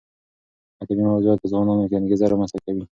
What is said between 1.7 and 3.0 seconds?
کې انګېزه رامنځته کوي.